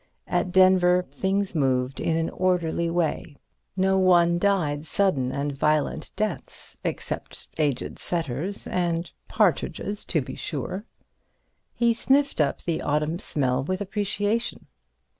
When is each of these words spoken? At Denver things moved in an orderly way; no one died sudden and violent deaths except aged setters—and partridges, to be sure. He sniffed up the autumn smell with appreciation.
At 0.25 0.51
Denver 0.51 1.05
things 1.11 1.53
moved 1.53 1.99
in 1.99 2.17
an 2.17 2.31
orderly 2.31 2.89
way; 2.89 3.35
no 3.77 3.99
one 3.99 4.39
died 4.39 4.83
sudden 4.83 5.31
and 5.31 5.51
violent 5.55 6.09
deaths 6.15 6.75
except 6.83 7.47
aged 7.59 7.99
setters—and 7.99 9.11
partridges, 9.27 10.03
to 10.05 10.19
be 10.19 10.33
sure. 10.33 10.85
He 11.75 11.93
sniffed 11.93 12.41
up 12.41 12.63
the 12.63 12.81
autumn 12.81 13.19
smell 13.19 13.63
with 13.63 13.79
appreciation. 13.79 14.65